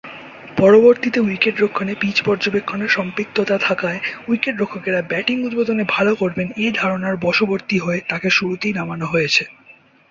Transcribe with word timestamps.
পরবর্তীতে 0.57 1.19
উইকেট-রক্ষণে 1.19 1.93
পীচ 1.95 2.17
পর্যবেক্ষণে 2.21 2.87
সম্পৃক্ততা 2.89 3.55
থাকায় 3.57 3.99
উইকেট-রক্ষকেরা 4.27 4.99
ব্যাটিং 5.01 5.37
উদ্বোধনে 5.43 5.83
ভাল 5.89 6.07
করবেন 6.15 6.47
এ 6.57 6.67
ধারনার 6.75 7.15
বশবর্তী 7.17 7.77
হয়ে 7.79 7.99
তাকে 8.09 8.27
শুরুতেই 8.29 8.73
নামানো 8.73 9.05
হয়েছে। 9.05 9.43